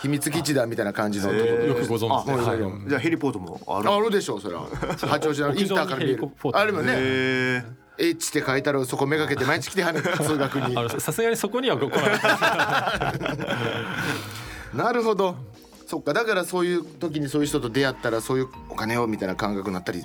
[0.00, 3.90] 秘密基地だみたいな感じのところよくご存知で、あはいもうじゃあヘリポートもある？
[3.90, 4.66] あるでしょうそれは。
[4.98, 6.24] 八王子のインターから見える。
[6.24, 6.92] 屋上にヘリポートあれもね。
[6.96, 7.62] へ
[7.98, 13.12] H って書いてあるそこめがけて毎日来てはる通学にさすがにそこには来な
[14.84, 15.36] なるほど。
[15.86, 16.14] そっか。
[16.14, 20.02] だからそういう時にそういう人と出会ったらそういうお金をみたいな感覚になったり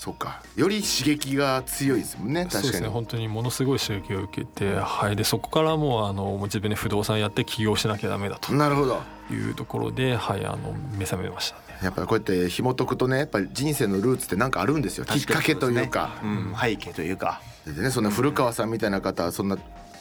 [0.00, 0.40] そっか。
[0.56, 2.44] より刺激が強いですもんね。
[2.44, 2.68] 確かに。
[2.68, 2.88] ですね。
[2.88, 8.50] 本当にものすごい刺激を受けて、はい、でそこからもうあの自分で不動産やって起業しなきゃダメだと。
[8.54, 9.02] なるほど。
[9.30, 11.62] いうところで、はい、あの目覚めましたね。
[11.82, 15.04] やっぱりこうやって紐解くとねやっぱり人生のルーツってなんかあるんですよ。
[15.04, 16.18] きっかけというか。
[16.24, 16.54] うん。
[16.58, 17.42] 背景というか。
[17.66, 19.58] でねそんな古川さんみたいな方はそんな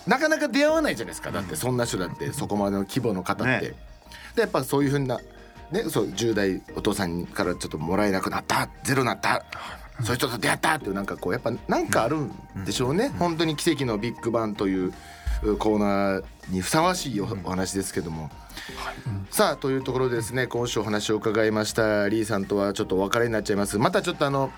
[0.08, 1.32] なかなか出会わないじゃないですか。
[1.32, 3.76] だってそんな人だってそこまでの規模の方って、ね。
[4.34, 5.20] でやっぱそういうふうな
[5.72, 9.44] ねそう10代お父さんからちょっともらえなくなったゼロになった
[10.02, 12.32] そういう人と出会ったっていうなんかこうやっぱなんかあるん
[12.66, 14.94] でしょうね、本当に奇跡のビッグバンという
[15.58, 18.30] コーナーにふさわしいおお話ですけども、
[19.30, 20.48] さあというところでですね。
[20.48, 22.10] 今週お話を伺いました。
[22.10, 23.78] リーさんとはちょっとお別れになっちゃいます。
[23.78, 24.52] またちょっとあの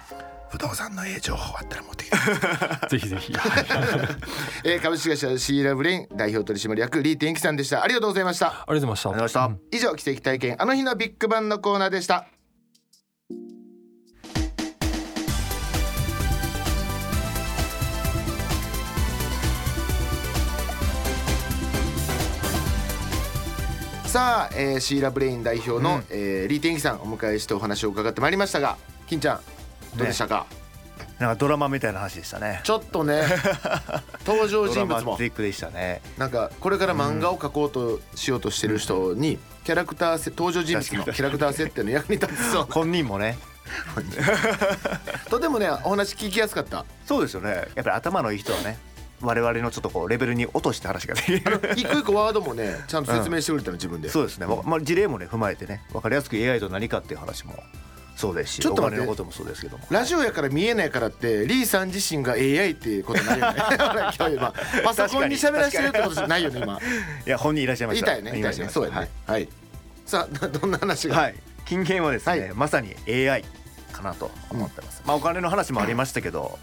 [0.49, 2.17] 不動産のええ情報あったら持ってきて
[2.89, 3.33] ぜひぜひ。
[4.65, 7.83] えー株式会社シーラブレイン代表取締役リー・テンキさんでした。
[7.83, 8.47] ありがとうございました。
[8.47, 9.51] ありがとうございました。
[9.71, 12.27] 以上奇跡体験あの日のビッグバンのコーナーでした
[24.11, 28.75] さあ、えーシーラブレイン代表の、えーリー・テンキさんお迎えしてお話を伺ってまいりましたが
[29.07, 29.39] 金ちゃん
[29.97, 30.47] どうでしたか、
[31.17, 32.59] なんかドラマみたいな話でしたね。
[32.65, 33.23] ちょっとね
[34.27, 35.15] 登場人物も。
[35.15, 36.01] ティックでしたね。
[36.17, 42.67] なんかこれから漫画を描こうとしようとしてる人にキャラクターせ登場人物のキャラクター設定の役に立つそう。
[42.69, 43.37] 本人もね。
[45.29, 46.83] とてもねお話聞きやすかった。
[47.05, 47.49] そうですよね。
[47.55, 48.77] やっぱり頭のいい人はね
[49.21, 51.41] 我々のちょっとこうレベルに落として話ができる
[51.75, 57.53] 一個一個ワードもねちゃんと説明してくれたの自分で、そうですね、ままあ、事例もね踏まえてね分かりやすく AI と何かっていう話も
[58.15, 59.85] そうですしちょっとお金のこともそうですけども。
[59.89, 63.57] ラジオやから見えないからってリーさん自身が AI っていうことないよね。
[64.19, 64.53] 今日今
[64.83, 66.79] パソコンに喋らせてるってことじゃないよね今。
[67.25, 68.17] いや本人いらっしゃいました。
[68.17, 68.39] いたよね。
[68.39, 69.09] いたよねそうやね。
[69.25, 69.49] はい、
[70.05, 71.35] さあどんな話が、はい。
[71.65, 72.53] 金券はですね、はい。
[72.53, 73.43] まさに AI
[73.91, 76.57] かなと思ってます、まあお金の話もありましたけど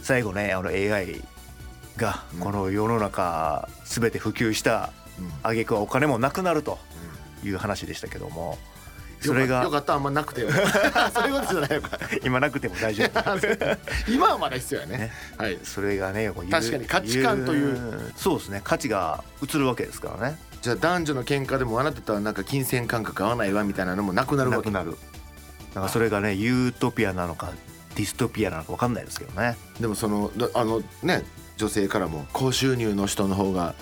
[0.00, 1.22] 最後ねあの AI
[1.96, 5.30] がこの世の中全て普及したうん。
[5.42, 6.78] 挙句はお金もなくなると
[7.44, 8.58] いう話でしたけども
[9.20, 13.76] それがよかったあんまなくて そういうことじゃないのか今なくても大丈夫。
[14.10, 14.98] 今はまだ必要やね。
[14.98, 15.12] ね。
[15.38, 15.58] はい。
[15.62, 18.12] それがね確かに価値観という。
[18.16, 18.60] そうですね。
[18.62, 20.38] 価値が移るわけですからね。
[20.60, 24.70] じゃあ男女の喧嘩でもあなたとはなんか金銭感覚合わないわみたいなのもなくなるわけ。
[24.70, 24.98] なく
[25.74, 27.52] なんかそれがねユートピアなのか
[27.96, 29.56] ディストピアなのか分かんないですけどね。
[29.80, 31.22] でもそのだあのね
[31.56, 33.74] 女性からも高収入の人の方が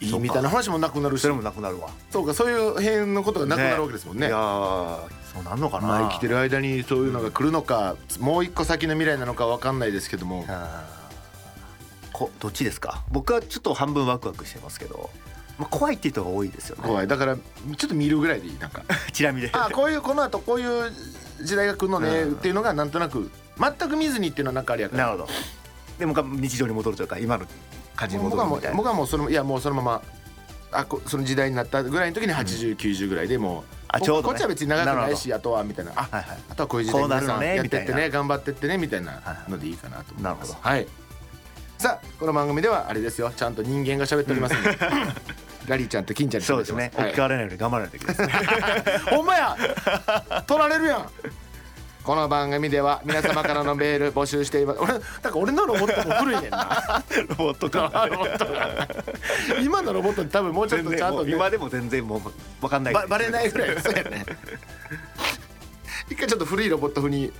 [0.00, 1.22] いいみたいな話もなくなるし。
[1.22, 1.90] それもなくなるわ。
[2.10, 4.28] そうかそういう辺のことがなくなるわけですもんね。
[4.28, 4.98] いやー
[5.34, 10.44] そうなんのかな、まあ生きてる間にそういうのが来るのかもう一個先の未来なのかわかんないですけども。
[10.48, 10.98] あ
[12.12, 13.04] こどっちですか？
[13.10, 15.10] 僕はちょっと半分ワクワクしてますけど、
[15.58, 16.82] まあ、怖いっていう人が多いですよね。
[16.84, 17.06] 怖い。
[17.06, 17.42] だからちょ
[17.72, 18.82] っと見るぐらいでいいなんか。
[19.12, 20.92] チラ見であこういうこの後こういう
[21.42, 22.32] 時代が来るのねうん。
[22.32, 24.96] っていうのがなんとなく全く見ずにっていうのはなんかあれやか。
[24.96, 25.32] らなるほど
[26.00, 27.46] でも日常に戻るというか今の
[27.94, 28.76] 感じに戻るみたいな。
[28.76, 30.02] 僕はもうそのいやもうそのまま
[30.72, 34.28] あこその時代になったぐらいの時に8090ぐらいでもうあちょうどね。
[34.28, 35.92] こっちは別に長くないしあとはみたいな。
[35.94, 36.38] あはいはい。
[36.48, 40.56] あとはこういう時代こうなるの皆さんやってってね頑張ってってねみたいなはいのでいいかなと思います。
[40.60, 40.86] はい。
[41.78, 43.30] さあこの番組ではあれですよ。
[43.34, 44.78] ちゃんと人間が喋っておりますんで。
[45.66, 46.90] ラリーちゃんと金ちゃんにそうですね。
[46.94, 48.34] 置き換わらないように頑張らないといけないですね。
[49.16, 49.56] ほんまや。
[50.46, 51.10] 取られるやん
[52.10, 54.80] この番組では皆様からのメール募集しています。
[54.82, 57.04] 俺なんか俺のロボットも古いねんな。
[57.28, 58.08] ロボットか。
[58.10, 58.88] ロボットが
[59.62, 62.20] 今のロボットって多分もうちょっとちゃんとね、う今でも全然もう
[62.60, 62.94] 分かんない。
[62.94, 64.26] ばバレないぐらいそうやね。
[66.10, 67.32] 一回ちょっと古いロボット風に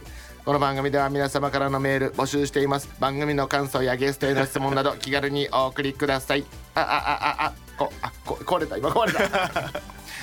[0.44, 2.88] この番組では皆様からのメール募集しています。
[3.00, 6.44] 番組の感想やゲストへの質問など気軽にお送りください。
[6.76, 8.76] あああああこあこ壊れた。
[8.76, 9.72] 今壊れた。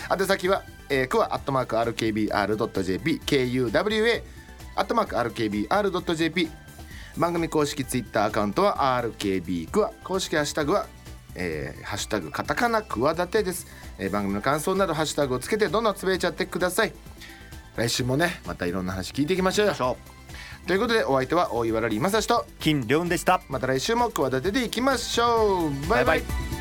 [0.18, 4.37] 宛先は、えー、クワアットマーク RKBR.jp KUWA
[4.78, 6.50] アットマーク RKBR.jp
[7.18, 10.86] 番組公式ツイッターアカウントは RKB クワ公式ハッシュタグは
[11.36, 13.68] えーハッシュタグカタカナクワダテです、
[13.98, 16.94] えー番組の感想などハッシュタグをつけてどんどんつぶやいちゃってください。
[17.76, 19.76] 来週もねまたいろんな話聞いていきましょう
[20.68, 23.42] ということでお相手は大岩良理正史と金良でした。
[23.50, 25.88] また来週もクワダテでいきましょう。
[25.88, 26.20] バイバイ。
[26.20, 26.57] バイバイ